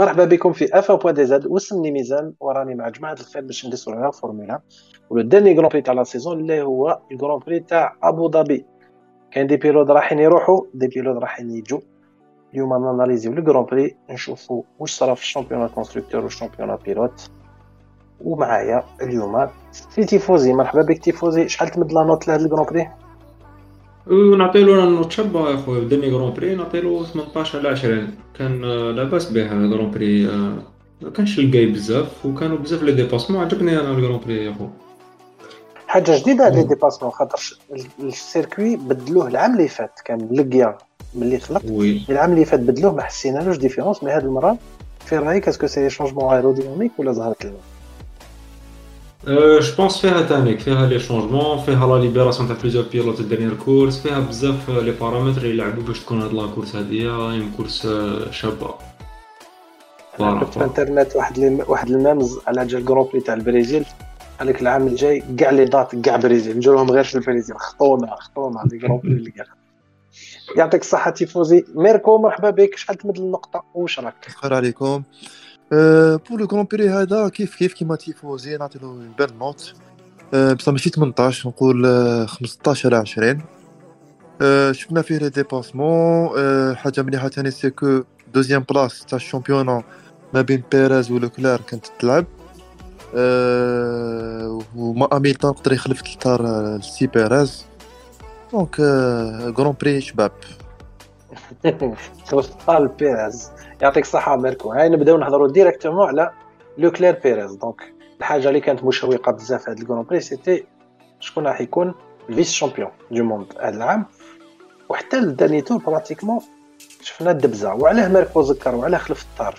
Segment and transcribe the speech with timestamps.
[0.00, 1.46] مرحبا بكم في F1 point DZ.
[1.46, 4.60] واسمي ميزان وراني مع جماعة الخير باش ندسوا على Formula
[5.10, 8.30] One le dernier Grand Prix تاع la saison اللي هو ال Grand Prix تاع ابو
[8.30, 8.66] ظبي
[9.30, 11.80] كاين des pilotes رايحين يروحوا des pilotes رايحين يجوا.
[12.54, 17.30] اليوم ناناليزيو Grand Prix نشوفوا واش صرا في ال champion constructeur وال champion pilote
[18.20, 19.48] ومعايا اليوم
[19.90, 20.52] في تيفوزي.
[20.52, 21.48] مرحبا بك تيفوزي.
[21.48, 22.90] شحال تمد la note لهذا ال Grand Prix
[24.10, 28.62] نعطيلو note شابة يا خويا dernier Grand Prix نعطيلو 18 على 20 كان
[28.96, 30.26] لاباس به Grand Prix
[31.02, 34.66] ما كانش الجاي بزاف وكانوا بزاف les dépassements عجبني أنا ال Grand Prix يا خو
[35.86, 37.58] حاجة جديده les dépassements خاطر
[38.00, 40.78] ال circuit بدلوه العام اللي فات كان لقيا
[41.14, 44.58] ملي خلق oui العام اللي فات بدلوه ما حسينالوش différence mais هاد المره
[45.04, 47.54] في رايك est-ce que ces changements aérodynamiques ولا ظهرت لنا
[49.26, 53.54] je pense فيها تانيك فيها les changements فيها la libération تاع plusieurs pilotes ال dernière
[53.54, 57.88] course فيها بزاف les paramètres اللي يلعبوا باش تكون هاد la course هادية une course
[58.30, 58.74] شابة
[60.18, 63.84] كنت في انترنت واحد لي واحد ال memes على جال ال Grand Prix تاع البرازيل
[64.38, 68.16] قال لك العام الجاي كاع les dates كاع برازيل نجيو لهم غير في البرازيل خطونا
[68.16, 69.46] خطونا les Grands Prix اللي قال
[70.56, 71.64] يعطيك الصحة تيفوزي.
[71.74, 75.02] ميركو مرحبا بك شحال تمد النقطة؟ واش راك؟ خير عليكم.
[75.72, 79.74] pour le Grand Prix هذا كيف كيف كيما تيفوزي نعطيلو bonne note
[80.32, 83.42] بصح ماشي 18 نقول أه 15 على 20
[84.42, 88.02] أه شفنا فيه les dépassements أه حاجة مليحة تاني c'est que
[88.34, 89.82] deuxième place تاع ال championnat
[90.34, 92.26] ما بين بيريز ولوكلير كانت تلعب.
[93.14, 97.64] أه وما اميلتون قدر يخلف تلتار لسي بيريز.
[98.52, 98.76] donc
[99.56, 100.32] Grand Prix شباب.
[102.30, 103.50] توصل بيريز.
[103.82, 104.72] يعطيك الصحة ميركو.
[104.72, 106.30] هاي نبدأو نهضروا directement على
[106.78, 110.64] لوكلير بيريز donc الحاجة اللي كانت مشوقة بزاف هاد ال Grand Prix c'était
[111.20, 111.94] شكون راح يكون
[112.34, 114.06] vice-champion du monde هاد العام.
[114.88, 116.40] وحتى ال dernier tour pratiquement
[117.02, 119.58] شفنا الدبزة وعلاه ميركو ذكر وعلاه خلف الطار.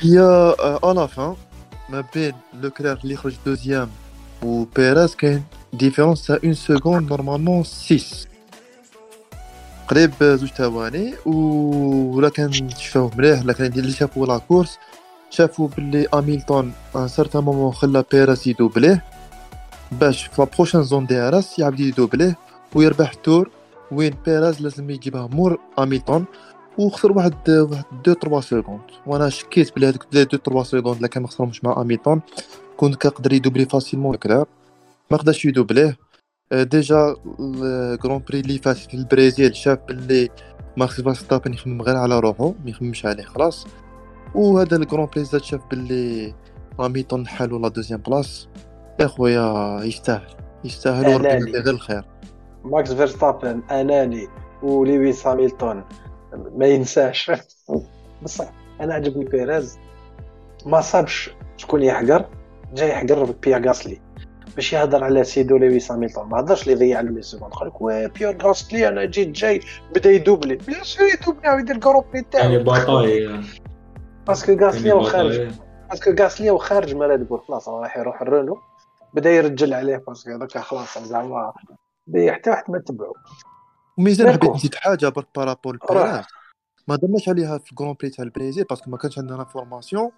[0.00, 0.20] هي
[0.84, 1.34] à la fin
[1.88, 3.88] ما بين لوكلير اللي خرج deuxième
[4.42, 8.31] و بيريز كاين différence تاع une seconde normalement 6
[9.92, 14.78] قريب زوج ثواني ولا كان شفاوه مليح ولا كان اللي شافوا la course
[15.30, 19.04] شافوا باللي اميلتون un certain moment خلى بيريز يدوبليه
[19.92, 22.36] باش في la prochaine zone DRS يعاود يدوبليه
[22.74, 23.50] ويربح ال tour
[23.90, 26.24] وين بيريز لازم يجيبها مور اميلتون
[26.78, 31.22] وخسر واحد واحد deux trois secondes وأنا شكيت بلي هذوك deux trois secondes الا كان
[31.22, 32.20] ما خسرهمش مع اميلتون
[32.76, 34.46] كون كنقدر يدوبلي facilement clair
[35.10, 35.96] ما قدرش يدوبليه
[36.52, 40.28] déjà ال Grand Prix اللي فات في البرازيل شاف باللي
[40.76, 43.66] ماكس فاستابن يخمم غير على روحو ما يخممش عليه خلاص.
[44.34, 46.34] وهذا ال Grand Prix زاد شاف باللي
[46.80, 48.48] هاميلتون حالو la deuxième place.
[49.00, 50.34] يا خويا يستاهل.
[50.64, 52.04] يستاهل وربي غير الخير.
[52.64, 54.28] ماكس فيرستابن أناني
[54.62, 55.84] ولويس هاميلتون.
[56.56, 57.30] ما ينساش.
[58.22, 59.78] بصح أنا عجبني بيريز.
[60.66, 62.26] ما صابش شكون يحقر
[62.74, 64.00] جاي يحقر بيير غاسلي
[64.56, 67.82] باش يهضر على سيدو لويس هاميلتون ما هضرش لي ضيع له les secondes قال لك
[67.82, 69.60] oui بيير غاسلي أنا جيت جاي
[69.94, 73.40] بدا يدوبلي bien sûr يدوبلي يدير الكروبي يعني تاعو bataille
[74.26, 75.50] parce que غاسلي يعني وخارج
[75.90, 78.58] parce que غاسلي وخارج من ريد بول خلاص راح يروح الرونو
[79.14, 81.52] بدا يرجل عليه parce que هذاك خلاص زعما.
[82.28, 83.14] حتى واحد ما تبعو.
[83.98, 84.46] وميزان ميركو.
[84.46, 85.78] حبيت نزيد حاجة برك par rapport
[86.88, 90.10] ما هضرناش عليها في ال Grand Prix تاع البرازيل parce que ما كانش عندنا information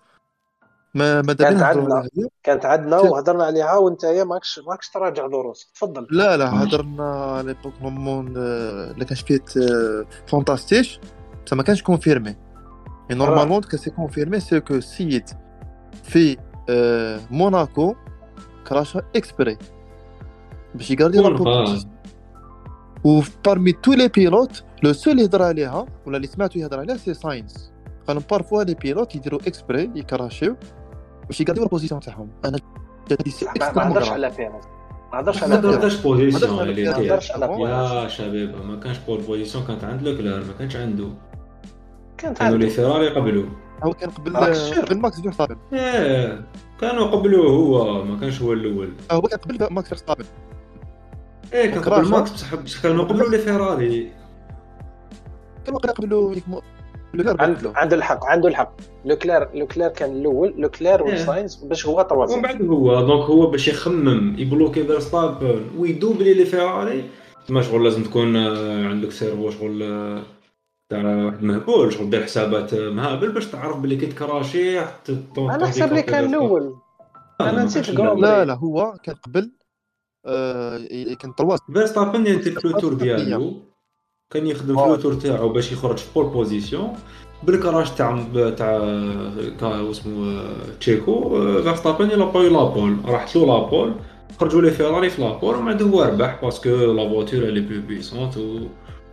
[0.95, 2.29] ما ما دابا كانت نهضروا عندنا.
[2.43, 2.99] كانت عندنا.
[2.99, 5.71] وهضرنا عليها وانت يا ماكش ماكش تراجع دروس.
[5.75, 6.07] تفضل.
[6.11, 6.63] لا لا.
[6.63, 11.01] هضرنا على ليبوك نورمالمون اللي كان شفيت آه، فانتاستيش
[11.47, 12.37] بصح ما كانش كونفيرمي
[13.11, 15.25] اي نورمالمون كان سي كونفيرمي سي كو السيد
[16.05, 16.37] في
[17.31, 17.95] موناكو
[18.69, 19.59] كراشا اكسبري
[20.75, 21.95] باش يقاردي لا بوزيسيون
[23.05, 26.97] و بارمي تو لي بيلوت لو سول اللي يهضر عليها ولا اللي سمعتو يهضر عليها
[26.97, 27.73] سي ساينس
[28.09, 30.57] قالوا بارفوا لي بيلوت يديروا اكسبري يكراشيو
[31.27, 32.29] باش يقارديو ال position تاعهم.
[32.45, 32.59] أنا
[33.09, 34.53] جاتني c'est ما ما هضرش على بيريز
[35.13, 36.91] ما هضرش على ما درتش position اللي.
[36.91, 37.31] هضرش.
[37.31, 41.09] يا شباب ما كانش pole position كانت عند لوكلير ما كانش عنده.
[42.19, 43.49] كانت كانوا les فيراري قبلو
[43.83, 44.37] هو كان قبل.
[44.37, 46.45] قبل ماكس فيرستابن إيه
[46.81, 48.93] كانوا قبلوه هو ما كانش هو الأول.
[49.11, 50.25] هو كان قبل ماكس فيرستابن.
[51.53, 51.83] إيه كان.
[51.83, 54.13] قبل ماكس بصح كانوا قبلو les فيراري
[55.65, 56.35] كان وقيلا قبلو
[57.21, 58.73] عند عنده الحق عنده الحق.
[59.05, 61.15] لوكلير لوكلير كان الأول لوكلير إيه.
[61.15, 66.45] وساينز باش هو ومن troisième بعد هو donc هو باش يخمم يبلوكي فيرستابن ويدوبلي les
[66.45, 67.05] فيراري.
[67.49, 70.23] ما شغل لازم تكون آه، عندك cerveau شغل آه،
[70.91, 74.81] تاع واحد مهبول شغل دير حسابات آه، مهابل باش تعرف بلي كي تكراشي
[75.39, 76.75] أنا حسب لي كان الأول.
[77.41, 77.91] ما نسيت.
[77.91, 79.53] لا لا هو كان قبل
[80.27, 80.79] آه
[81.21, 83.17] كان trois فيرستابن ينتهي في le tour تقنية.
[83.17, 83.74] ديالو.
[84.35, 84.89] كان يخدم في آه.
[84.89, 86.93] le tour تاعو باش يخرج في pole position
[87.43, 88.25] بال crash تاع
[89.59, 90.43] تاع اسمه
[90.81, 91.29] تشيكو
[91.63, 93.95] فيرستابن il a pas la pole راحت له la pole
[94.41, 97.61] خرجوا les فيراري في la pole ومن بعد هو ربح parce que la voiture elle
[97.61, 98.35] est plus puissante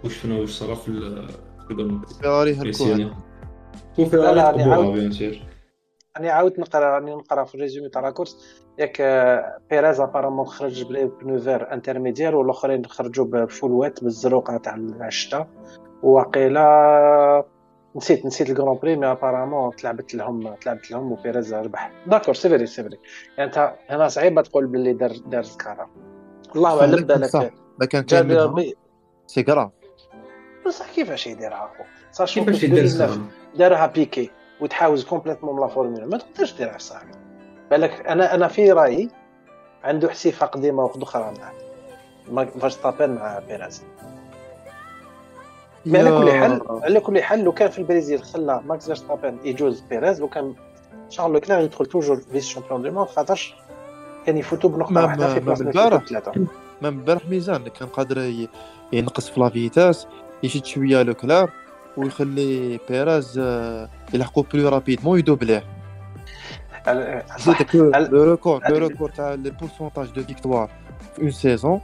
[0.04, 0.92] وشفنا واش صرا في
[1.68, 2.54] فيراري.
[2.54, 3.12] هلكوها لا،
[4.00, 5.44] وفيراري لا، قبوها عاود- bien sûr
[6.18, 8.38] راني عاودت نقرا راني نقرأ في ال résumé تاع la course
[8.78, 9.02] ياك
[9.70, 15.48] بيريز apparemment خرج ب pneus verts intermédiaires والآخرين خرجوا ب full wet بالزروقة تاع الشتاء
[16.04, 17.46] وقيلا
[17.96, 21.92] نسيت نسيت ال Grand Prix mais apparemment تلعبت لهم تلعبت لهم وبيريز ربح.
[22.08, 23.00] d'accord c'est vrai c'est vrai
[23.38, 25.90] يعني انت هنا صعيبه تقول باللي دار دار القرار
[26.56, 28.06] الله أعلم بالك ما كان
[29.28, 29.70] c'est grave
[30.66, 34.32] بصح كيفاش يديرها اخو كيفاش كو يدير 2009 السلام دارها بيكي
[34.62, 37.12] وتحاوز complètement la Formula ما تقدرش ديرها في صاحبي
[37.72, 39.10] بالك أنا أنا في رأيي
[39.84, 41.54] عنده حسيفه قديمة واحدة أخرى معاه
[42.32, 43.84] ما- فيرستابن مع بيريز
[45.86, 49.80] mais على كل حال على كل حال لو كان في البرازيل خلى ماكس فيرستابن يجوز
[49.80, 50.54] بيريز لو كان
[51.10, 53.54] شارل لوكلير يدخل toujours vice-champion du monde خاطرش
[54.26, 55.72] كان يفوتوا بنقطة واحدة في بلاصة.
[55.72, 56.32] ثلاثة.
[56.82, 58.34] ما امبارح même ساينز كان قادر
[58.94, 60.08] ينقص في la vitesse
[60.44, 61.52] يشد شوية لوكلير
[61.98, 65.64] ويخلي بيراز آه، يلحقوا plus rapidement يدوبليه.
[66.88, 70.70] le record le record تاع les pourcentages de victoires
[71.16, 71.82] في une saison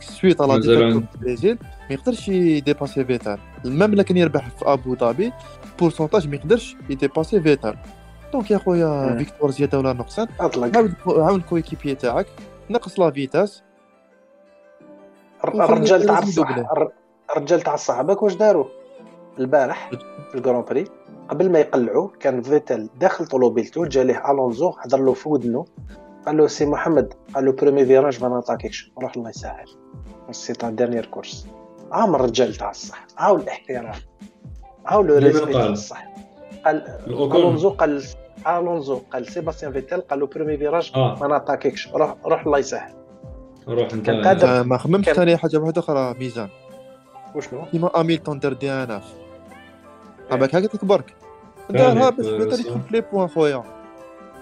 [0.00, 5.32] suite على البرازيل ما يقدرش يديباسي فيتل même الا كان يربح في ابو ظبي
[5.78, 7.76] pourcentage ما يقدرش يديباسي فيتل
[8.32, 9.16] donc يا خويا.
[9.18, 12.26] victoire زياده ولا نقصان عاود عاون ال coéquipier تاعك
[12.70, 13.62] نقص la vitesse
[15.44, 16.20] الرجال تاع
[17.36, 18.64] الرجال تاع باك واش داروا
[19.38, 19.90] البارح
[20.30, 20.84] في ال Grand Prix
[21.28, 25.64] قبل ما يقلعوا كان فيتل داخل طوموبيلتو جا ليه ألونزو حضر له في ودنه
[26.26, 29.68] قال له سي محمد قال له premier virage ما نعطاكش روح الله يسهل
[30.30, 31.46] c'est ta dernière course
[31.92, 33.06] عام الرجال تاع الصح.
[33.18, 33.92] عاو الاحترام.
[34.86, 36.06] عاو le respect تاع قال؟ الصح.
[36.64, 38.02] قال ألونزو قال
[38.48, 41.18] ألونزو قال سيباستيان فيتل قال له premier virage آه.
[41.20, 42.92] ما نعطاكش روح روح الله يسهل
[43.68, 46.48] روح انت كان قادر- آه، ما خممتش ثاني حاجة واحدة أخرى même ساينز.
[47.34, 48.70] وشنو؟ كيما اميلتون دار دي
[50.30, 51.14] عباك هكا تكبرك.
[51.68, 53.64] ثاني، دارها باش آه، يدخل في les points خويا.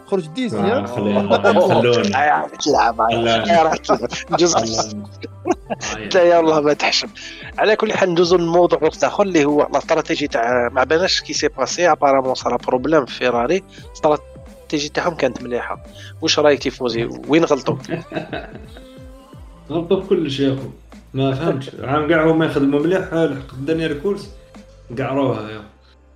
[0.06, 1.36] خرج آه، dixième خلونا
[2.64, 3.46] تلعب لا.
[6.14, 7.08] يا والله ما تحشم.
[7.58, 11.32] على كل حال ندوزو للموضوع وقت آخر اللي هو la stratégie تاع ما باناش qui
[11.32, 11.90] s'est passé.
[11.92, 15.82] apparemment صرا problème في فيراري الاستراتيجي تاعهم كانت مليحة.
[16.22, 17.76] واش رأيك تيفوزي وين غلطوا؟
[19.70, 20.68] غلطوا في كل شيء أخو.
[21.14, 21.70] ما فهمتش.
[21.82, 24.30] عام كاع هما يخدموا مليح لحق الدنيا كورس
[24.98, 25.71] كاع روها يا.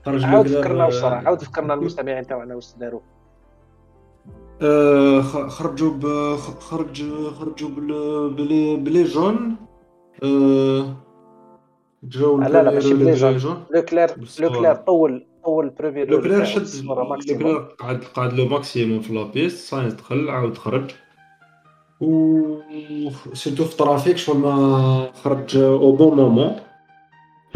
[0.06, 3.00] خرج عاود لوكلر، فكرنا واش صرا آه، عاود فكرنا المستمعين تاعنا واش داروا
[4.62, 7.04] آه، خرجوا ب خرج
[7.38, 9.56] خرجوا بال بلي بلي جون.
[10.22, 10.96] آه،
[12.02, 13.36] جاو لا، لا، ماشي بلي جون.
[13.36, 13.64] جون.
[13.70, 14.48] لوكلير بالصورة.
[14.48, 19.92] لوكلير طول طول بريفي لوكلير شد لوكلير قعد قعد له maximum في la piste ساينز
[19.94, 20.90] دخل عاود خرج.
[22.00, 22.42] و
[23.32, 26.56] surtout في ال trafic شغل ما خرج au bon moment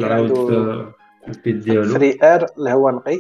[0.00, 0.30] عاود
[1.28, 3.18] ال pit ديالو free air الهواء نقي.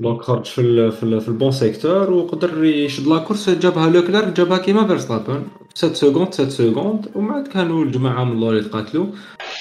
[0.00, 3.90] donc خرج في ال في, ال في ال bon secteur وقدر يشد la course جابها
[3.90, 5.42] لوكلير جابها كيما فيرستابن.
[5.74, 9.06] 7 secondes 7 secondes ومن بعد كانوا الجماعة من اللور يتقاتلوا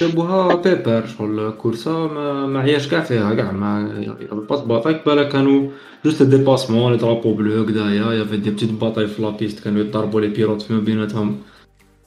[0.02, 3.92] جابوها بيبر شغل كورسا ما, ما عياش كاع فيها كاع ما
[4.32, 5.70] الباط باطاك بالك كانوا
[6.06, 8.14] جوست ديباسمون لي درابو بلو هكذايا.
[8.14, 11.38] يافي دي بتيت باطاي في لابيست كانوا يضربوا لي بيروت فيما بيناتهم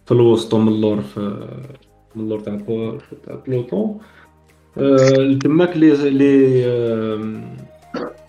[0.07, 1.21] في الوسط ومن اللور في
[2.15, 2.55] من اللور تاع
[3.31, 4.01] البلوطون آه،
[5.43, 6.29] تماك لي لي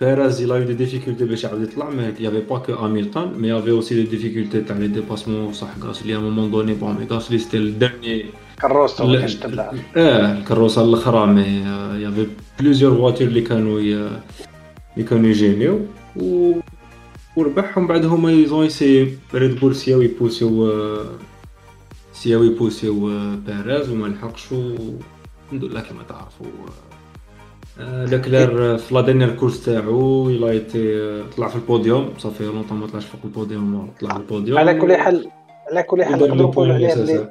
[0.01, 2.72] بيريز il a eu des difficultés باش يعاود يطلع ما il y avait pas que
[2.72, 6.22] Hamilton mais il y avait aussi des difficultés تاع لي ديباسمون صح غاسلي à un
[6.22, 8.25] moment donné bon mais غاسلي c'était le dernier.
[8.62, 11.63] كروستو ما كانش تبع آه الكروسه الاخرى مي
[11.96, 12.29] il y avait
[12.62, 15.79] plusieurs voitures اللي كانوا اللي كانوا يجينيو
[16.15, 16.53] و
[17.36, 21.06] وربحهم بعد هما يزون يسي ريد بول سياو يبوسيو آه،
[22.13, 24.48] سياو يبوسيو آه، بيريز وما لحقش
[25.51, 26.48] الحمد لله كما تعرفوا.
[27.79, 32.13] آه، لكلير في لا دينيير كورس تاعو يلا يتي طلع في البوديوم.
[32.18, 34.58] صافي لونطون ما طلعش فوق البوديوم طلع في البوديوم.
[34.58, 35.32] على كل حال
[35.68, 37.29] على كل حال نقدروا لو نقولوا عليها بلي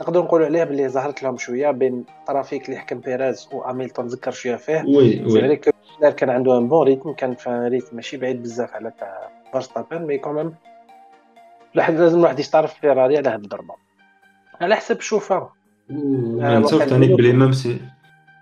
[0.00, 4.30] نقدروا نقولوا عليها باللي ظهرت لهم شوية بين ال trafic اللي حكم بيريز واميلتون ذكر
[4.30, 4.84] شوية فيه.
[4.86, 5.40] oui oui.
[5.40, 10.06] لوكلير كان عنده un bon rythme كان في rythme ماشي بعيد بزاف على تاع فيرستابن
[10.06, 10.54] mais quand même
[11.74, 13.74] الواحد لازم الواحد يستعرف فيراري على هاد الضربة.
[14.60, 15.52] على حسب شوفها
[15.92, 17.80] وما آه، نساوش ثاني بلي même si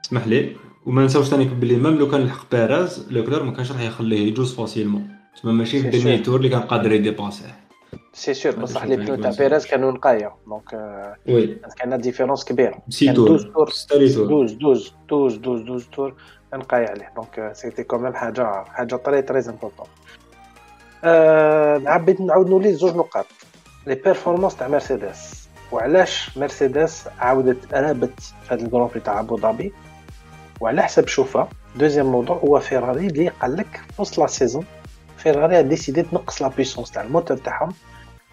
[0.04, 0.56] اسمح لي.
[0.86, 4.54] وما نساوش ثاني بلي même لو كان لحق بيريز لوكلير ما كانش راح يخليه يجوز
[4.54, 5.08] facilement.
[5.36, 6.16] تسمى ماشي في الدنيا.
[6.16, 7.60] tour اللي كان قادر ي dépasser
[8.12, 9.30] c'est sûr بصح les pneus تاع.
[9.38, 11.56] بيريز كانوا نقايه donc آه، oui.
[11.78, 12.78] كان différence كبيرة.
[12.88, 16.14] c'est tour 12 tour ستة les tours 12 12 12 12 12 tours
[16.52, 17.12] كان قاية عليه.
[17.16, 19.86] donc c'était quand même حاجة حاجة très très important
[21.86, 23.26] حبيت نعاود نولي زوج نقاط.
[23.86, 29.36] les performances تاع مرسيدس وعلاش مرسيدس عاودت رابت في هذا ال grand prix تاع أبو
[29.36, 29.72] ظبي؟
[30.60, 34.64] وعلى حسب شوفها deuxième موضوع هو فيراري اللي قال لك في وسط la saison
[35.16, 37.72] فيراري décidé تنقص la puissance تاع الموتور تاعهم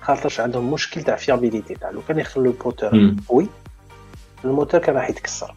[0.01, 3.17] خاطرش عندهم مشكل تاع fiabilité تاع لو كان يخلوا الموتور مم.
[3.29, 3.47] قوي
[4.45, 5.53] الموتور كان راح يتكسر.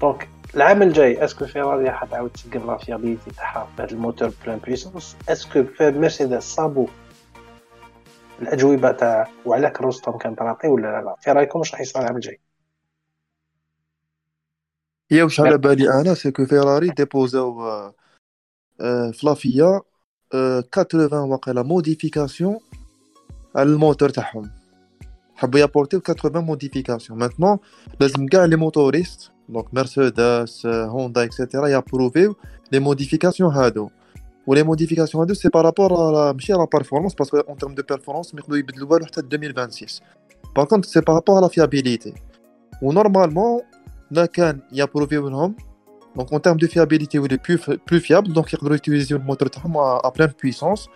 [0.00, 3.96] donc العام الجاي est-ce que فيراري راح تعاود تسقم la fiabilité تاعها في هذا ال
[3.96, 6.86] moteur pleine puissance est-ce que في مرسيدس صابوا
[8.42, 12.40] الأجوبة تاع وعلاك روستوم كان تعطي ولا لا؟ في رأيكم واش راح يصير العام الجاي؟
[15.10, 17.60] هي واش على بالي أنا c'est que فيراري dépos او
[19.12, 19.80] في la FIA
[20.34, 22.58] آه، 80 واقيلا modifications
[23.56, 24.50] على الموتور تاعهم.
[25.36, 27.58] حبوا ي apporter و 80 modifications maintenant
[28.00, 32.36] لازم كاع les motoristes donc مرسيدس هوندا et cetera ي approuver
[32.72, 33.90] و les modifications هادو.
[34.46, 37.74] و les modifications هادو c'est par rapport على ماشي على performance parce que en termes
[37.74, 40.08] de performance ما يقدروا يبدلوا والو حتى 2026
[40.56, 42.14] par contre c'est par rapport على fiabilité
[42.82, 43.60] و normalement
[44.10, 45.54] لا كان ي approuver و لهم
[46.16, 47.58] donc en termes de fiabilité ولي plus
[47.90, 50.88] plus fiable donc يقدروا ي utiliser و ال moteur تاعهم à pleine puissance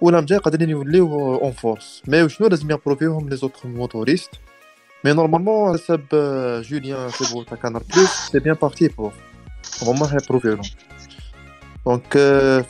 [0.00, 4.30] ولا جاي قادرين يوليو en force mais شنو لازم ي approuver وهم les autres motoristes
[5.04, 9.12] mais normalement على حسب آه، جوليان سيبو تاع Canal Plus c'est bien parti pour
[9.82, 10.64] هما ي approuver و لهم
[11.86, 12.12] donc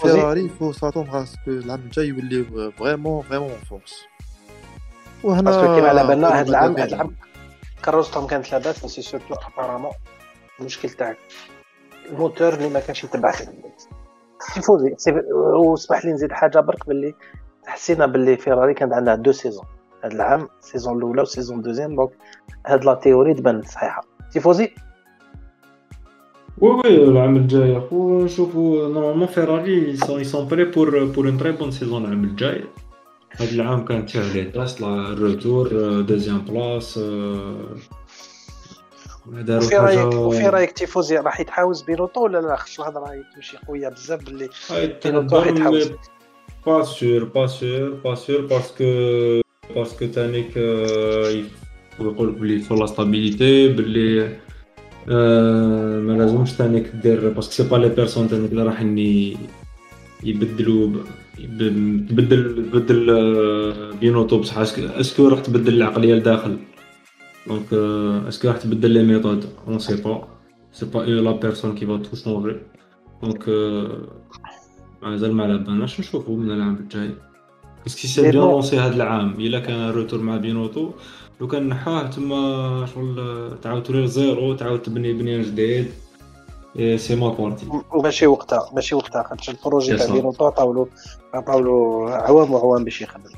[0.02, 3.94] فيراري faut s'attendre est-ce que العام الجاي يوليو vraiment vraiment en force
[5.24, 7.16] وهنا parce que كيما على بالنا هذا العام هذا العام
[7.84, 9.92] كروستهم كانت لاباس بس surtout apparemment
[10.60, 11.14] المشكل تاع
[12.10, 13.34] الموتور اللي ما كانش يتبع.
[14.54, 17.14] tifosi c'est- واسمح لي نزيد حاجة برك باللي
[17.66, 19.64] حسينا باللي فيراري كانت عندها deux saisons
[20.04, 22.10] هذا العام ال saison الأولى و ال saison deuxième donc
[22.66, 24.00] هاد la théorie تبان صحيحة.
[24.32, 24.74] tifosi
[26.60, 31.52] oui oui العام الجاي اخو نشوفوا normalement فيراري seront seront prêts pour pour une très
[31.52, 32.64] bonne saison العام الجاي
[33.32, 35.68] هاد العام كانت فيها لي تاس لا الروتور
[36.00, 36.98] دوزيام بلاس
[39.26, 43.24] داروا وفي رايك حاجة وفي رايك تيفوزي راح يتحاوز بينوتو ولا لا خاطر الهضره هاي
[43.34, 44.48] تمشي قويه بزاف باللي
[45.04, 45.90] بينوتو راح يتحاوز
[46.66, 48.84] با سور با سور با سور باسكو
[49.74, 50.56] باسكو تانيك
[52.00, 54.47] يقول بلي فور لا ستابيليتي بلي آه،
[55.08, 58.80] ما لازمش تانيك دير باسكو سي با لي بيرسون تانيك اللي راح
[60.22, 60.90] يبدلوا
[62.08, 66.56] تبدل تبدل بينوتو بصح est-ce que راح تبدل العقليه لداخل؟
[67.46, 67.72] donc
[68.28, 70.28] est-ce que راح تبدل les méthodes on sait pas
[70.72, 72.56] c'est pas la personne qui va tout changer
[73.22, 73.48] donc
[75.02, 77.27] مازال ما على بالناش نشوفو من العام الجاي
[77.88, 78.34] parce que c'est Mais bien.
[78.34, 80.90] لونسي هاد العام إلا كان retour مع بينوتو
[81.40, 85.90] لو كان نحاه تما شغل تعاود تولي zéro تعاود تبني بنيان جديد
[86.76, 90.12] إيه، c'est mal parti ماشي وقتها ماشي وقتها خاطر ال projet تاع.
[90.14, 90.88] بينوتو عطاولو
[91.34, 93.30] عطاولو عوام وعوام باش يخدم.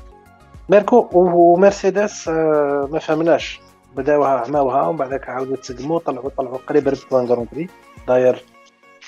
[0.69, 3.59] ميركو ومرسيدس آه، ما فهمناش.
[3.97, 7.67] بداوها عماوها ومن بعدك عاودوا تسقموا طلعوا طلعوا قريب ربحوا un grand prix
[8.07, 8.43] داير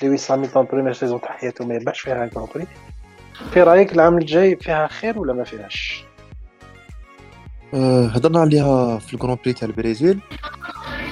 [0.04, 2.68] لويس هاميلتون première saison تاع حياته ما يربحش فيها un grand prix
[3.54, 6.04] في رأيك العام الجاي فيها خير ولا ما فيهاش؟
[7.74, 10.20] آه، هضرنا عليها في ال grand prix تاع البرازيل.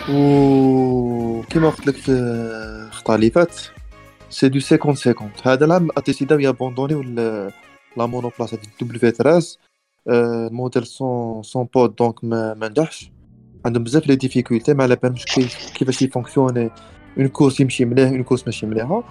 [0.10, 3.56] وكما قلت لك في الخطا اللي فات
[4.30, 4.80] c'est du 50
[5.14, 7.52] 50 هذا العام اتيسيداو يابوندونيو ل-
[7.98, 9.58] la monoplace هذيك W13
[10.10, 13.12] آه، ال modèle sans sans pods donc ما نجحش.
[13.66, 16.70] عندهم بزاف les difficultés ما على بالهمش كيف كيفاش ي fonctionner
[17.18, 19.04] en course يمشي مليح en course ماشي مليحه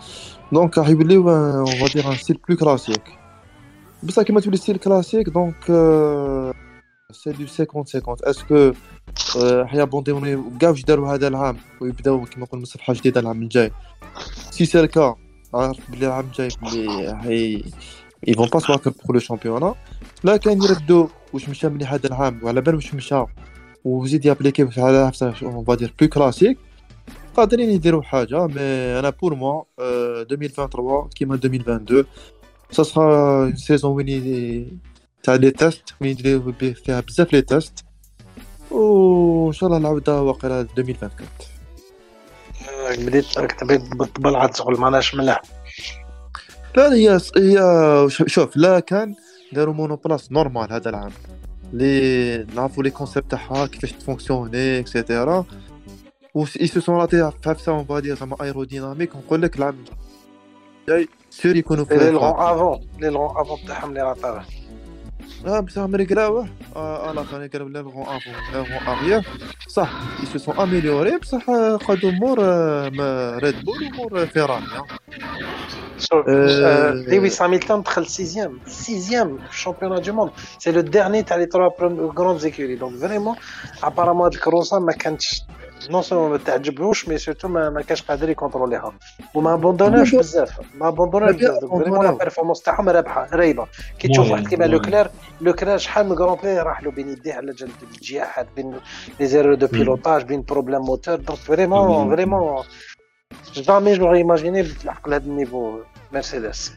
[0.53, 3.03] donc راح يوليو on va dire un style plus classique
[4.03, 5.65] بصح كيما تولي style classique donc
[7.13, 8.73] c'est du 50 50 est-ce que
[9.67, 13.21] ح ي abandonner و كاع واش داروا هذا العام ويبداو كيما نقول من صفحه جديده
[13.21, 13.71] العام الجاي
[14.51, 15.17] si c'est le cas
[15.55, 17.63] عارف بلي العام الجاي بلي هي
[18.37, 19.75] vont pas se battre pour le championnat.
[20.25, 23.25] لا كان يردوا واش مشى مليح هذا العام وعلى بال واش مشى
[23.85, 26.59] وزيد ي appliquer على نفسه on va dire plus classique
[27.37, 28.61] قادرين يديروا حاجة mais
[28.99, 32.05] أنا pour moi 2023 كيما 2022
[32.73, 34.81] ça sera une saison وين
[35.23, 37.85] تاع لي تيست وين يديروا فيها بزاف لي تيست
[38.71, 41.29] وإن شاء الله العوده واقيلا 2024
[42.69, 45.43] آه، بديت راك تبيت بالطبلعه تشغل معناش ملاح.
[46.77, 47.59] لا هي هي
[48.09, 49.15] شوف لا كان
[49.53, 51.11] داروا مونوبلاس نورمال هذا العام.
[51.73, 55.45] لي نعرفوا لي كونسيبت تاعها كيفاش تفونكسيوني اكسيتيرا
[56.35, 59.85] و اي سو سون راتي في حفصه اون فادير زعما ايروديناميك نقول لك العام
[60.89, 64.45] الجاي سور يكونوا لي في لون افون لي لون افون تاعهم اللي راه طالع
[65.47, 69.29] آه بصح ما ريكراوه آه لا فان ريكراو لا غون افون لا غون اريير
[69.69, 69.91] صح
[70.23, 74.65] ils se sont améliorés بصح آه، خدوا مور آه، ريد بول ومور فيراري
[75.99, 81.23] شوف Euh, آه، لويس هامilton دخل سيزيام سيزيام في الشامبيونات دو موند سي لو ديرني
[81.23, 81.71] تاع لي تروا
[82.19, 82.95] غروند زيكوري دونك
[85.89, 88.93] نون سولمون ما تعجبوش مي سورتو ما, ما كانش قادر يكونتروليها
[89.35, 93.67] وما ابوندوناش بزاف ما ابوندوناش بزاف vraiment la performance تاعهم رابحه رايبه
[93.99, 95.11] كي تشوف واحد كيما لوكلير
[95.41, 98.81] لوكلير شحال من grand prix راح له بين يديه على جال الجياحات بين
[99.21, 102.11] les erreurs de pilotage بين problème moteur donc vraiment.
[102.11, 102.65] vraiment
[103.55, 105.79] jamais j'ai imaginé تلحق لهذا ال niveau
[106.13, 106.73] مرسيدس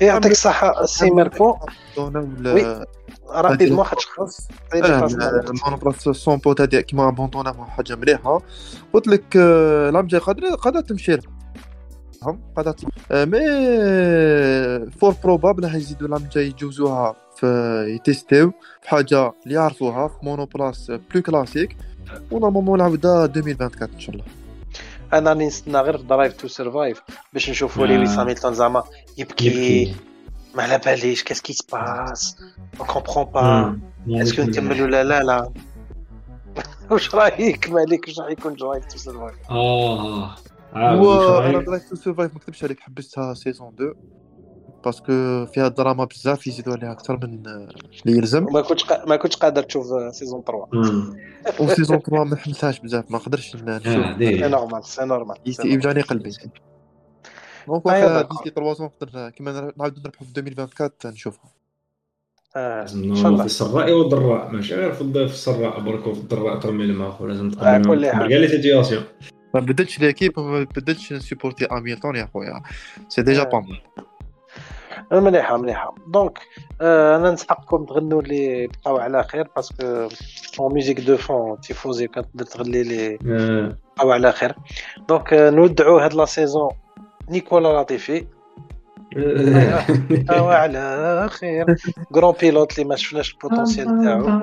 [0.00, 1.56] يعطيك الصحة c'est ميركو
[1.96, 2.84] دوناو
[3.30, 8.42] rapidement خاطش خلص ال monoplace sans pods هادي كيما ابوندونا حاجة مليحة.
[8.92, 11.18] قلت لك آه، العام الجاي قادر قادر تمشي
[12.22, 12.86] لهم؟ قادر تمشي.
[13.12, 13.40] آه، mais
[14.90, 17.46] fort probable راح يزيدوا العام الجاي يجوزوها في
[17.88, 21.76] يتيستيو في حاجة اللي يعرفوها في monoplace plus classique
[22.30, 24.24] و normalement العوده 2024 إن شاء الله.
[25.12, 27.86] أنا راني نستنى غير Drive to Survive باش نشوفوا آه.
[27.86, 28.84] لويس هاميلتون زعما
[29.18, 29.46] يبكي.
[29.46, 30.09] يبكي.
[30.54, 32.36] ما على باليش qu'est-ce qui se passe
[32.78, 35.52] mais comprends pas est-ce que نكمل ولا لا لا
[36.90, 40.36] واش رايك مالك واش راح يكون Drive to Survive آه
[40.76, 41.60] هو أنا.
[41.62, 43.94] Drive to Survive ما كتبش عليك حبستها saison 2
[44.84, 49.04] parce que فيها دراما بزاف يزيدوا عليها أكثر من اللي يلزم ما كنتش قا...
[49.06, 51.16] ما كنتش قادر تشوف saison 3 مم.
[51.60, 54.48] و saison 3 ما حملتهاش بزاف ما آه، نشوف c'est.
[54.48, 56.30] normal c'est normal يوجعني قلبي
[57.68, 58.38] donc أيوة، واخا d'accord.
[58.38, 61.50] d'ici 3 نقدر كيما نعاود نربحوا في 2024 نشوفها
[62.56, 65.80] آه، لازم إن شاء نورمال في الله السراء والضراء ماشي غير في في السراء.
[65.80, 68.28] برك وفي الضراء ترمي الماء لازم كل حال.
[68.28, 69.04] كاع les situations
[69.54, 72.62] ما بدلتش l'équipe وما بدلتش نسيبورتي اميلتون يا خويا
[73.08, 73.44] c'est déjà آه.
[73.44, 73.62] با
[75.20, 75.94] مليحة مليحة.
[76.06, 76.38] donc
[76.80, 80.08] آه أنا نسحقكم تغنوا لي بقاو على خير parce que
[80.60, 84.54] en musique de fond تيفوزي كتقدر تغني لي آه، بقاو على خير.
[85.08, 86.70] donc آه نودعوا هاد la saison
[87.30, 88.26] نيكولا لطيفي
[90.10, 91.76] بقاو على خير.
[92.14, 94.40] grand pilote اللي ما شفناش ال potentiel تاعو.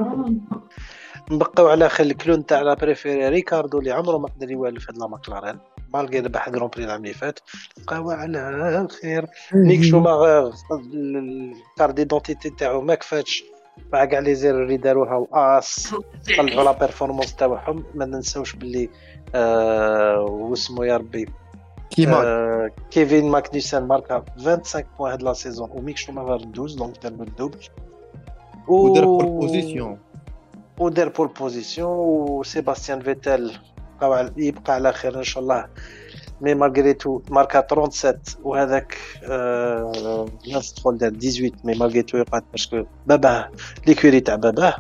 [1.32, 4.98] نبقاو على خير ال clown تاع لا préféré ريكاردو اللي عمره ما قدر يوالف هاد
[4.98, 5.60] la ماكلارين.
[5.94, 7.40] malgré ربح grand prix العام اللي فات.
[7.78, 9.26] بقاو على خير.
[9.54, 10.54] نيك شوماخر
[10.94, 13.44] ال carte d'identité تاعو ما كفاتش.
[13.94, 15.96] مع كاع les erreurs اللي داروها هاس
[16.38, 17.84] طلعوا la performance تاعهم.
[17.96, 18.90] ما ننساوش باللي
[19.36, 21.30] آه واسمو يا ربي.
[21.90, 27.14] كيما آه كيفين ماغنوسن ماركا 25 points هاد la saison وميك شوماخر 12 donc دار
[27.14, 27.60] بال double
[28.68, 29.98] ودار pole position
[30.80, 33.52] ودار pole position وسيباستيان فيتال
[34.00, 35.66] بقاو على- يبقى على خير ان شاء الله
[36.42, 42.44] mais malgré tout ماركا 37 وهذاك آه ناس تدخل دار 18 mais malgré tout يقعد
[42.52, 43.50] parce que باباه
[43.88, 44.76] l'écurie تاع باباه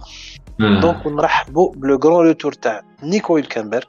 [0.61, 0.79] آه.
[0.81, 3.87] donc نرحبوا ب le grand retour تاع نيكو هيلكنبرغ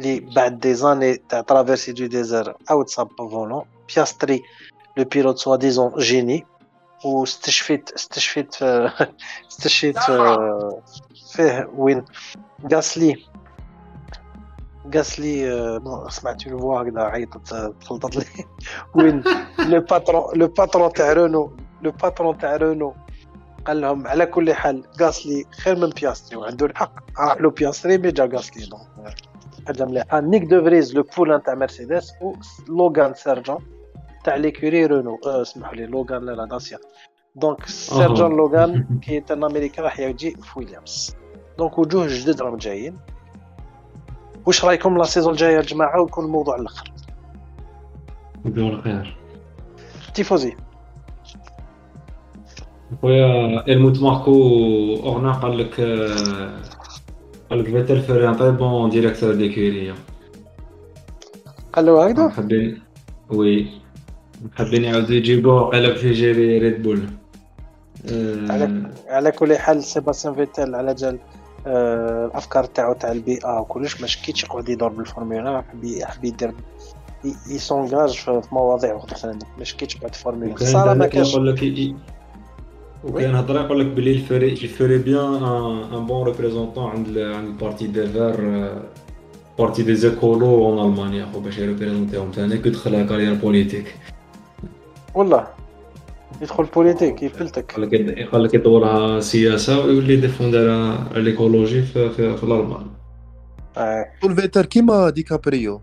[0.00, 3.64] اللي بعد des années تاع traversée du désert عاود صاب volant
[3.94, 4.42] بياستري
[4.96, 6.46] le pilote soi-disant génie
[7.04, 8.56] واستشفيت استشفيت
[9.50, 9.98] استشفيت
[11.32, 12.04] فيه وين
[12.72, 13.26] غاسلي
[14.94, 18.24] غاسلي آه، bon سمعت une fois هكذا عيطت تخلطت لي
[18.94, 19.24] وين
[19.58, 22.94] le patron le patron تاع رونو le patron تاع رونو
[23.66, 26.92] قال لهم على كل حال غاسلي خير من بياستري وعنده الحق.
[27.20, 29.14] راح له بياستري mais جا غاسلي donc
[29.68, 32.12] حاجة مليحه نيك دو فريز le poulain تاع مرسيدس
[32.68, 33.58] ولوغان سيرجون
[34.24, 36.78] تاع l'écurie رونو اسمحوا لي لوغان لا لا داسيا
[37.36, 41.16] donc سيرجون لوغان qui est un américain راح يجي في ويليامز
[41.58, 42.96] دونك وجوه جدد راهم جايين
[44.46, 46.92] واش رايكم la saison الجايه يا جماعة ويكون الموضوع الآخر
[48.44, 49.16] يدور خير
[50.14, 50.56] تيفوزي
[53.02, 54.32] خويا هلموت ماركو
[55.04, 55.80] اورنا قال لك
[57.48, 59.94] آه، قال لك فيتل ferait un très bon directeur d'écurie
[61.72, 62.82] قال له هكذا محبين
[63.30, 63.66] oui.
[64.44, 67.00] محبين يعاودوا يجيبوه قال باش يجيري ريد بول
[68.12, 71.18] آه، على على كل حال سيباستيان فيتال على جال
[71.66, 76.54] آه، الأفكار تاعو تاع البيئة وكلش ما شكيتش يقعد يدور بالفورمولا حب حب يدير
[77.50, 79.26] ي s'engage في في مواضيع وقت
[79.58, 81.62] ما شكيتش بعد الفورمولا وكان الصراحه ما كانش يقول لك
[83.04, 85.44] وكان هضره يقول لك بلي il ferait il ferait bien
[85.94, 88.70] un bon représentant عند عند ال parti des verts
[89.58, 93.94] parti des écolos en المانيا خو باش يريبريزونتيهم ثاني كي دخل carrière politique
[95.14, 95.46] والله.
[96.42, 102.44] يدخل politique يفلتك قال لك قال لك يدورها سياسة ويولي défendre l'écologie في, في, في
[102.44, 102.86] الألمان.
[103.76, 104.06] آه.
[104.24, 105.80] والفيتر كيما ديكابريو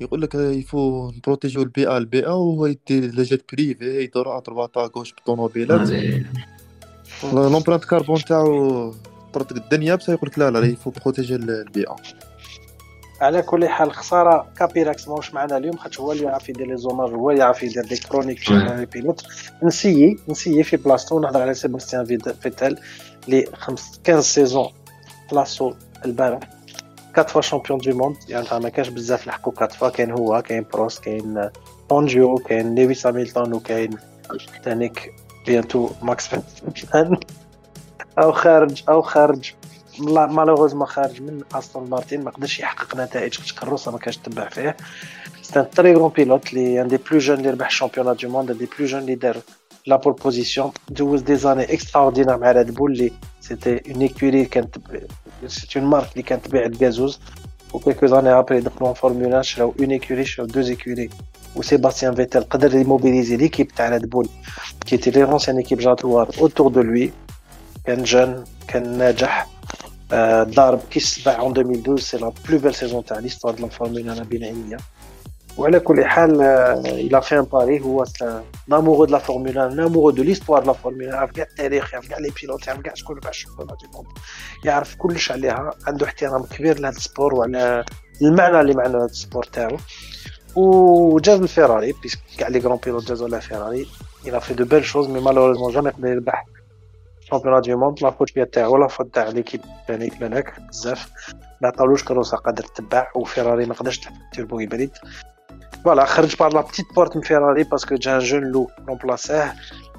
[0.00, 4.98] يقول لك يفو نبروتيجيو البيئة البيئة وهو يدي les jets privés يدور à droite à
[4.98, 5.80] gauche بالطوموبيلات.
[5.80, 6.24] هذه
[7.32, 8.94] l'empreinte carbone تاعو
[9.32, 11.96] طردك الدنيا بصح يقول لك لا لا il faut protéger البيئة.
[13.20, 17.10] على كل حال خسارة كابيراكس ماهوش معنا اليوم خاطر هو اللي يعرف يدير les hommages
[17.10, 18.54] هو اللي يعرف يدير des chroniques في.
[18.54, 19.26] les pilotes
[19.62, 22.04] نسيي نسيي في بلاصتو نهضر على سيباستيان
[22.40, 22.78] فيتال
[23.26, 24.68] اللي خمس 15 saisons
[25.32, 26.53] بلاصتو البارح.
[27.18, 30.66] 4 fois champion du monde يعني ما كانش بزاف لحقوا 4 fois كاين هو كاين
[30.72, 31.50] بروست كاين
[31.90, 33.90] فانجيو كاين لويس هاميلتون وكاين
[34.64, 35.14] تانيك
[35.46, 37.16] bientôt ماكس فيرستابن
[38.18, 39.52] أو خارج أو خارج
[40.00, 44.76] malheureusement خارج من استون مارتين ما قدرش يحقق نتائج خاطر كروسا ما كانش تبع فيه
[45.42, 48.28] c'est un très grand pilote اللي un des plus jeunes اللي ربح ال championnat du
[48.28, 49.36] monde des plus jeunes اللي دار
[49.86, 54.78] la pole position جوز des années extraordinaires مع ريد بول اللي c'était une écurie كانت
[55.48, 57.20] c'était une marque اللي كانت تبيع الجازوز
[57.72, 61.10] و quelques années après دخلوا en Formula شراو une écurie شراو deux écuries
[61.56, 64.28] وسيباستيان فيتال قدر ي mobiliser l'équipe تاع ريد بول
[64.86, 67.12] qui était l'ancienne équipe جاغوار autour de lui
[67.86, 69.48] كان jeune كان ناجح
[70.12, 73.68] آه، ضارب كي سبع en 2012 c'est la plus belle saison تاع l'histoire de la
[73.68, 74.76] Formula لا بنائيه
[75.58, 76.42] وعلى كل حال
[76.86, 78.04] il a fait un pari هو
[78.68, 81.92] un amoureux de la Formula un amoureux de l'histoire de la Formula يعرف كاع التاريخ
[81.94, 84.08] يعرف كاع les pilotes يعرف كاع شكون ربح ال championnat du monde
[84.64, 87.84] يعرف كلش عليها عنده احترام كبير لهذا ال sport وعلى
[88.22, 89.76] المعنى اللي معنى هذا ال sport تاعو.
[90.56, 93.86] وجاز الفيراري puisque كاع les grands pilotes جازوا على فيراري
[94.26, 96.46] a fait de belles choses mais malheureusement jamais يقدر يربح
[97.22, 101.10] الشامبيونات دو موند la faute تاعو ولا faute تاع l'équipe يعني بالك بزاف
[101.60, 104.90] ما عطاولوش كروسا قادر تتبع وفيراري ما قدرش تحط turbo hybride
[105.84, 109.52] فوالا خرج بار لا بتيت بورت من فيراري باسكو جا جون لو رومبلاساه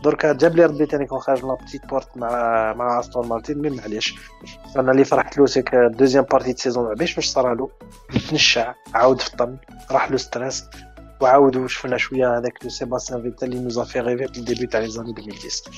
[0.04, 3.69] دركا جاب لي ربي تاني كون خارج لا بتيت بورت مع مع استون مارتين مي
[3.69, 4.15] معليش
[4.78, 7.71] أنا اللي فرحت له سيك دوزيام بارتي دو سيزون ما باش واش صرالو
[8.30, 9.58] تنشع عاود فطن
[9.91, 10.65] راح له ستريس
[11.21, 14.89] وعاود وشفنا شوية هذاك لو سيباستيان فيتال اللي نوزا في ريفي في الديبي تاع لي
[14.89, 15.71] زاني 2010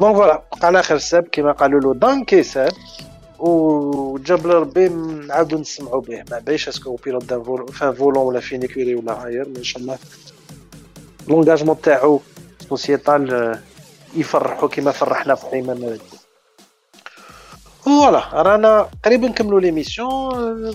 [0.00, 2.72] دونك فوالا بقى على خير ساب كيما قالوا له دانكي ساب
[3.40, 8.40] وجاب لي ربي نعاودو نسمعوا به ما بايش اسكو بيلوت دان فولون فان فولون ولا
[8.40, 9.98] فينيكوري ولا غاير ان شاء الله
[11.28, 12.20] l'engagement تاعو
[12.68, 13.58] sociétal
[14.16, 16.00] يفرحوا كيما فرحنا في حيما مرد
[17.84, 20.74] voilà رانا قريب نكملوا l'émission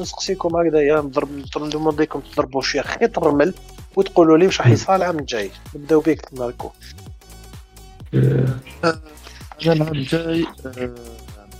[0.00, 3.54] نسقسيكم هكذايا نضرب ن demander كم تضربوا شي خط الرمل
[3.96, 6.70] وتقولوا لي واش راح يصرى العام الجاي نبداو بك ماركو
[8.14, 9.00] أنا
[9.66, 10.46] العام الجاي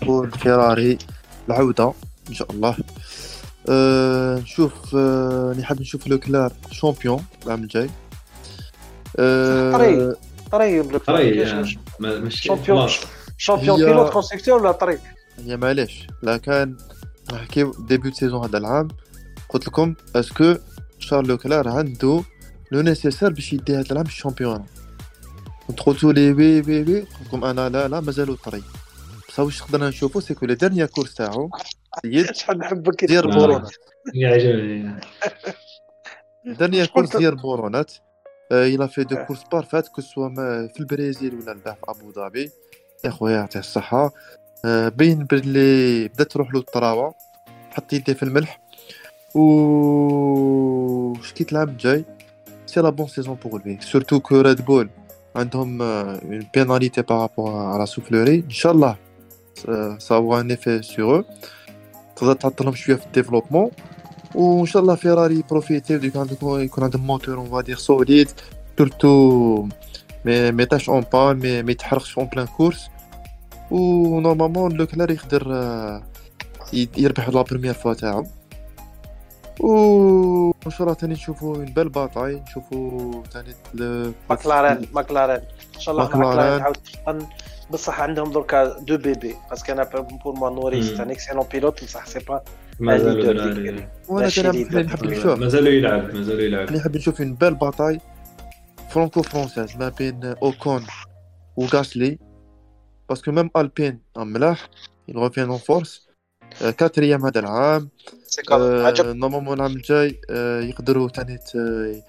[0.03, 0.99] آه، نقول فيراري
[1.49, 1.93] العودة
[2.29, 2.77] إن شاء الله.
[3.69, 7.91] آه، نشوف آه، اللي حاب نشوف لوكلار champion العام الجاي.
[9.19, 10.15] آه، طري.
[10.53, 10.83] طري
[12.01, 12.89] ما- ماشي champion.
[13.39, 15.01] champion pilote constructeur ولا طريق
[15.47, 16.77] هي معليش لا كان
[17.33, 18.89] نحكيو début saison هذا العام.
[19.49, 20.55] قلت لكم est-ce que
[20.99, 22.23] شارل لوكلار عنده
[22.73, 24.67] le nécessaire باش يدي هذا العام ال champion
[25.69, 27.01] كنت قلتوا لي oui oui oui.
[27.01, 28.63] قلت لكم أنا لا لا مازالو طري.
[29.37, 31.51] بصح واش قدرنا نشوفو؟ c'est que les dernières courses تاعو.
[32.03, 33.31] سيد شحال نحبك دير.
[33.31, 33.71] بورونات
[34.15, 35.01] يعجبني
[36.45, 37.93] dernières courses دير بورونات
[38.53, 41.81] il a fait deux courses parfaites que ce soit ما في البرازيل ولا لا في
[41.89, 42.51] أبو ظبي.
[43.05, 44.13] يا خويا يعطيه الصحة.
[44.65, 47.15] آه، بين بلي بدأت تروح له الطراوة.
[47.71, 48.61] حط يديه في الملح.
[49.35, 52.05] و شكيت العام الجاي
[52.67, 54.91] c'est la bonne saison pour lui surtout que ريد بول
[55.37, 59.06] عندهم une pénalité par rapport على soufflerie ان شاء الله
[59.59, 61.25] ça va avoir un effet sûr
[62.17, 63.71] تقدر تعطلهم شوية في ال développement
[64.35, 68.29] وان شاء الله فيراري profiter يكون عندهم يكون عندهم moteur on va dire solide
[68.79, 69.69] surtout
[70.25, 72.89] ما ما يطيحش en panne ما ما يتحرقش en pleine course
[73.71, 76.03] و normalement لوكلار يقدر آه،
[76.73, 78.27] يد- يربح la première fois تاعو
[79.61, 85.41] و ان شاء الله تاني نشوفو une belle bataille نشوفو تاني ل- ماكلارين ماكلارين
[85.77, 86.17] ان شاء الله.
[86.17, 87.27] ماكلارين تعاود تفطن
[87.71, 89.85] بصح عندهم دركا deux bébés parce que أنا
[90.25, 90.97] pour moi نوريس مم.
[90.97, 92.41] تاع excellent pilote بصح c'est pas
[92.81, 93.63] مازالو ال leader دراري.
[93.63, 93.89] ديالي.
[94.09, 94.83] وأنا ماشي تاني leader.
[94.83, 98.01] نحب نشوف مازالو يلعب مازالو يلعب اللي نحب نشوف une belle bataille
[98.91, 100.87] franco-française ما بين اوكون
[101.57, 102.19] وغاسلي
[103.09, 104.69] parce que même ألبين ملاح
[105.11, 106.07] il revient en force.
[106.63, 107.89] آه، quatrième هذا العام
[108.27, 112.03] c'est comme عجب normalement العام الجاي آه، يقدروا تاني ت-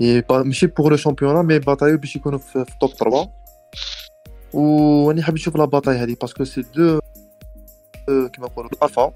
[0.00, 3.28] ي- با- ماشي pour le champion mais batailler باش يكونوا في في top 3
[4.52, 7.00] وراني حاب نشوف la bataille هذه parce que c'est deux
[8.08, 9.12] آه، كيما نقولوا الفا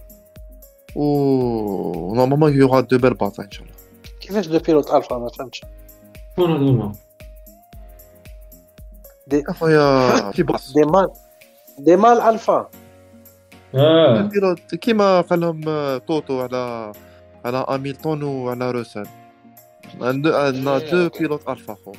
[0.97, 3.75] و normalement il y aura de belles batailles إن شاء الله.
[4.21, 5.61] كيفاش deux pilotes alpha؟ ما فهمتش.
[6.33, 6.93] شكون هذوما
[9.49, 11.11] أخويا في باص des mâles
[11.79, 12.69] des mâles alpha.
[13.75, 14.21] آه.
[14.21, 16.93] ال pilote كيما قال لهم آه، توتو على
[17.45, 19.07] على هاميلتون وعلى روسل
[20.01, 21.93] عندنا deux pilotes alpha خو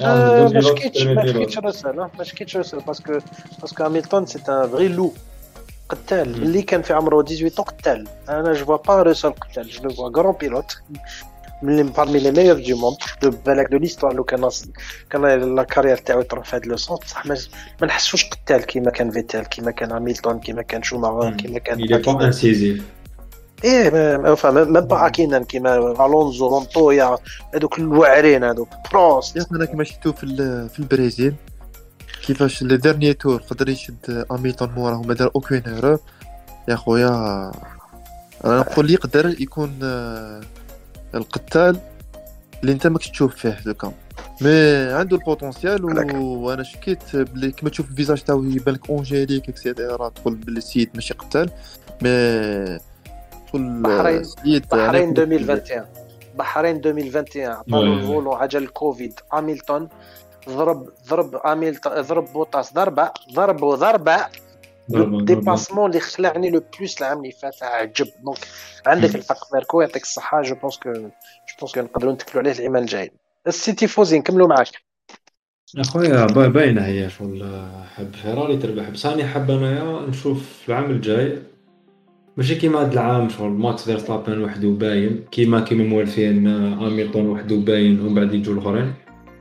[0.00, 3.18] آه، ما شكيتش ما شكيتش روسل ما شكيتش روسل parce que
[3.60, 5.12] parce que هاميلتون c'est un vrai loup
[5.88, 10.10] قتال اللي كان في عمره 18 قتال أنا je vois pas روسل قتال je vois
[10.10, 10.78] grand pilote
[11.62, 14.50] من parmi les meilleurs du monde de بالك de l'histoire لو كان
[15.10, 17.36] كان la carrière تاعو تروح في هذا le sens بصح ما
[17.82, 22.04] نحسوش قتال كيما كان فيتال كيما كان هاميلتون كيما كان شوماخر كيما كان il est
[22.04, 22.99] pas incisif
[23.64, 27.18] إيه même pas هاكينن كيما ألونزو مونطويا
[27.54, 28.68] هذوك الواعرين هذوك
[29.36, 30.26] يا أنا كما شفتو في
[30.68, 31.34] في البرازيل
[32.26, 35.98] كيفاش le dernier tour قدر يشد هاميلتون موراه وما دار aucune erreur
[36.68, 37.08] يا خويا
[38.44, 40.40] أنا نقول لي يقدر يكون آه،
[41.14, 41.76] القتال
[42.60, 43.92] اللي أنت ماكش تشوف فيه دوكا.
[44.40, 49.48] mais عنده ال potentiel وأنا شكيت بلي كما تشوف ال visage تاعو يبان لك angélique
[49.48, 51.50] et cetera تقول بلي السيد ماشي قتال.
[52.02, 52.10] mais
[53.50, 55.84] تقول بحرين بحرين أنا كنت- 2021
[56.34, 57.96] بحرين 2021 عطالو oui.
[58.00, 59.20] le volant على جال الكوفيد.
[59.32, 59.88] هاميلتون
[60.48, 62.74] ضرب ضرب هاميلتون ضرب بوطاس.
[62.74, 64.16] ضربه ضرب وضربة.
[64.16, 65.24] ضربة- ضربة.
[65.24, 68.06] dépassement اللي خلعني le plus العام اللي فات عجب.
[68.24, 68.38] donc
[68.86, 69.14] عندك.
[69.14, 70.42] الحق ماركو يعطيك الصحة.
[70.42, 71.08] je pense que je
[71.60, 73.10] pense que نقدروا نتكلوا عليه العام الجاي.
[73.46, 74.68] السيتي فوزين كملوا معاك.
[75.78, 78.88] أخويا با- باينة هي شغل حب فيراري تربح.
[78.88, 81.42] بس راني حاب انايا نشوف العام الجاي.
[82.36, 88.00] ماشي كيما هاد العام شغل ماكس فيرستابن وحده باين كيما كيما موالفين هاميلتون وحده باين
[88.00, 88.94] ومن بعد يجوا الأخرين.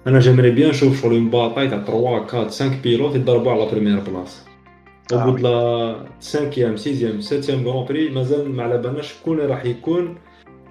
[0.07, 3.99] أنا j'aimerais bien نشوف شغل une bataille تاع 3 4 5 pilotes يضربوا على première
[3.99, 4.45] place
[5.13, 5.23] آه.
[5.23, 6.75] au bout de la 5
[7.19, 10.17] 6 7 Grands Prix مازال ما على بالناش شكون راح يكون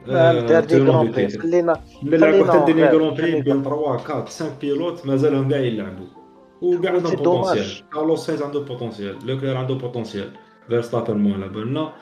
[0.07, 1.29] دار détenant grand du prix.
[1.29, 5.59] خلينا نلعب خلينا واحد الدنيا غير- Grand Prix بين 3 4 5 pilotes مازالهم كاع
[5.61, 6.07] يلعبوا.
[6.63, 7.15] وكاع عندهم.
[7.17, 10.29] potentiel كارلوس ساينز عنده potentiel لوكلير عنده potentiel
[10.69, 11.93] فيرستابن مو على بالنا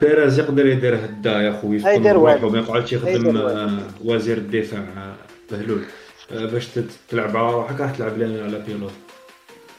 [0.00, 2.48] بيريز يقدر يدير هدا يا خويا دار روحو.
[2.48, 5.14] ما يقعدش يخدم وزير الدفاع
[5.50, 5.84] بهلول.
[6.32, 6.68] آه، باش
[7.08, 8.92] تلعب على روحك راح تلعب لنا على pilote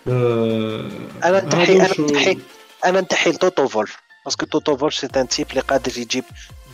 [0.07, 0.89] آه،
[1.23, 2.37] أنا نتحي أنا نتحي
[2.85, 3.97] أنا نتحي لتوتو فولف.
[4.25, 6.23] parce que توتو فولف c'est un type اللي قادر يجيب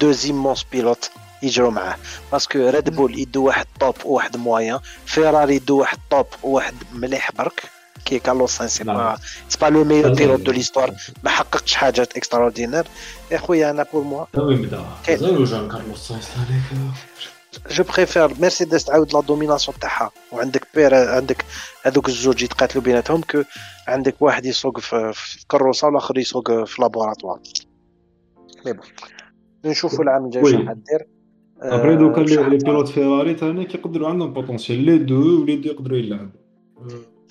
[0.02, 1.12] deux immenses pilotes
[1.44, 1.96] يجروا معاه.
[2.32, 7.32] parce que ريد بول يدو واحد top وواحد moins فيراري يدو واحد top وواحد مليح
[7.32, 7.64] برك.
[8.06, 8.84] كي كارلوس ساينز c'est.
[9.62, 10.36] pas le meilleur هو.
[10.36, 10.92] de l'histoire
[11.24, 12.88] ما حققش حاجات extraordinaires
[13.32, 14.26] يا خويا أنا pour moi
[17.72, 21.46] je préfère مرسيدس تعاود la domination تاعها وعندك paire عندك
[21.84, 23.44] هذوك الزوج يتقاتلوا بيناتهم que
[23.88, 27.40] عندك واحد يسوق في في carrosse والآخر يسوق في laboratoire.
[28.66, 28.86] mais bon
[29.66, 30.52] نشوفوا العام الجاي.
[30.52, 31.08] شنو حدير.
[31.62, 35.98] après donc les pilotes فيراري ثاني كيقدروا عندهم potentiel les deux و les deux يقدروا
[35.98, 36.40] يلعبوا.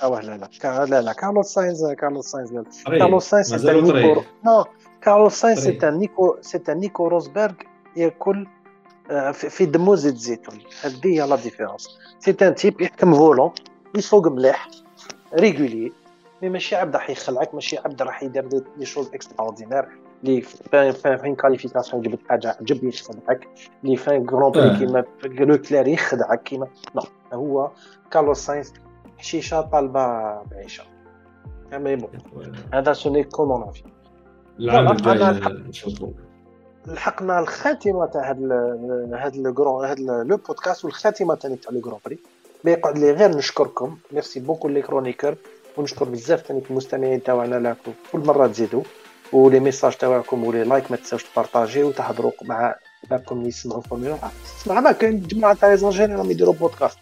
[0.02, 0.48] آه لا لا.
[0.60, 1.12] كا- لا لا.
[1.12, 2.64] كارلوس ساينز كارلوس ساينز لا.
[2.98, 4.22] كارلوس ساينز c'est نيكو.
[4.44, 4.64] non
[5.02, 5.58] كارلوس ساينز.
[5.58, 7.52] سي نيكو سي نيكو روزبرغ
[7.96, 8.46] يأكل
[9.10, 11.88] آه، في دمو زيت زيتون هذه هي la différence.
[12.18, 13.50] c'est un type يحكم volant
[13.94, 14.68] يسوق مليح
[15.34, 15.92] régulier.
[16.42, 19.88] mais ماشي عبد راح يخلعك ماشي عبد راح يدير des choses extraordinaires
[20.24, 20.42] à la
[20.92, 23.48] fin qualification جبت حاجة عجب يخدعك.
[23.84, 24.78] à la fin Grand Prix.
[24.78, 27.70] كيما لو كلير يخدعك كيما non هو
[28.10, 28.72] كارلوس ساينز
[29.18, 30.84] حشيشه طالبه بعيشه
[31.72, 32.10] mais bon
[32.74, 33.82] هذا ce n'est que mon avis
[36.86, 38.52] لحقنا الخاتمة تاع هاد
[39.12, 42.18] هاد ال grand هاد le podcast والخاتمة ثاني تاع le Grand Prix
[42.64, 43.98] ما يقعد لي غير نشكركم.
[44.12, 45.34] merci beaucoup les chroniqueurs
[45.76, 47.68] ونشكر بزاف ثاني المستمعين تاعنا.
[47.68, 48.82] لكم كل مرة تزيدوا.
[49.32, 52.74] و les messages تاعكم و les likes ما تنساوش تبارطاجي وتهضروا مع
[53.10, 56.98] معكم اللي يسمعوا فورمولا تسمع كاين جماعة تاع ليزونجيري راهم يديروا بودكاست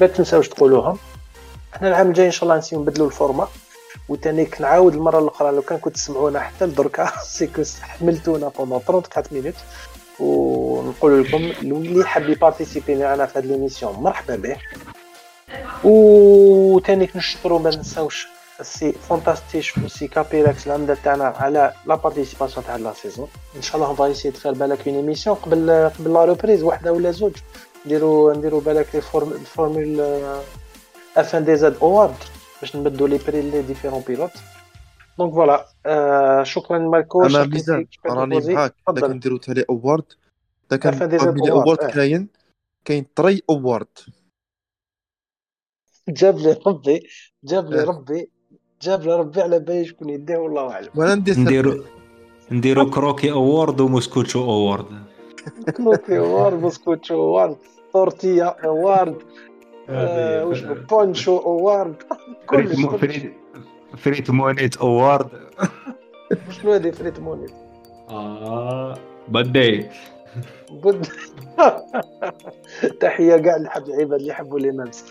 [0.00, 0.98] ما تنساوش تقولوهم.
[1.74, 3.48] إحنا العام الجاي إن شاء الله نسيو نبدلوا ال format
[4.08, 9.38] وتاني كنعاود المرة الأخرى لو كان كنت تسمعونا حتى لدركا c'est que حملتونا pendant 34
[9.38, 9.54] minutes
[10.20, 14.56] ونقول لكم اللي حاب يبارتيسيبي معنا في هذه l'émission مرحبا به.
[15.84, 18.28] وتاني نشكروا ما نساوش
[18.60, 24.14] السي فونتاستيش والسي كابيراكس العمده تاعنا على لا بارتيسيباسيون تاع لا سيزون إن شاء الله
[24.14, 27.32] essayer de faire بالك اون ايميسيون قبل قبل لا ريبريز واحدة ولا زوج.
[27.86, 29.32] نديروا نديروا بالك لي فورم
[31.16, 32.14] اف ان دي زاد اوارد
[32.60, 34.30] باش نبدلوا لي بري لي ديفيرون بيلوت
[35.18, 38.54] دونك فوالا آه شكرا مالكو أنا شكراً ميزان راني.
[38.54, 39.08] معاك دا تفضل.
[39.08, 40.04] كنديرو تالي اوورد
[40.70, 41.90] دا كان عارفة ديجا parmi لي الأوورد، اوورد آه.
[41.90, 42.28] كاين
[42.84, 43.88] كاين تري اوورد
[46.08, 47.08] جاب لي ربي
[47.44, 47.82] جاب لي.
[47.82, 48.30] ربي
[48.82, 51.84] جاب لي ربي على بالي شكون يديه والله اعلم وأنا ندير نديرو
[52.52, 54.86] نديرو كروكي اوورد وموسكوتشو اوورد
[55.76, 57.56] كلوكي اوارد بسكوتشو اوارد
[57.92, 59.16] تورتيا اوارد
[59.90, 61.94] وش بونشو اوارد
[62.48, 62.86] كلش.
[63.00, 63.32] فريت
[63.96, 65.28] فريت مونيت اوورد
[66.50, 67.50] شنو هذه فريت مونيت؟
[68.10, 68.94] آه
[69.28, 69.86] بدي
[70.70, 71.06] بود
[73.00, 75.04] تحية كاع العباد اللي يحبوا les mèmes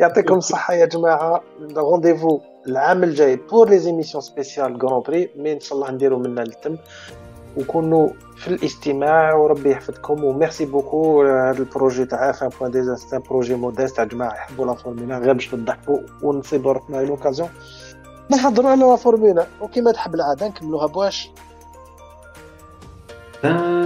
[0.00, 1.42] يعطيكم الصحة يا جماعة.
[1.76, 6.40] rendez-vous العام الجاي pour les émissions spéciales Grand Prix mais إن شاء الله نديرو منا
[6.40, 6.76] للتم
[7.56, 12.94] وكونوا في الاستماع وربي يحفظكم و merci beaucoup هذا ال projet تاع F1 point DZ
[12.94, 17.48] c'est un projet modeste تاع جماعة يحبوا la formula غير باش تضحكوا ونصيبوا روحنا l'occasion
[18.30, 21.30] نحضروا على لا فورمولا وكما تحب العاده نكملوها بواش
[23.44, 23.76] آه،.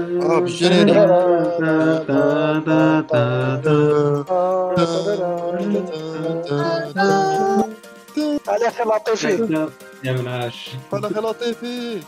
[8.48, 9.68] على خير لطيفين
[10.04, 12.00] يا منعش فانا خي لطيفي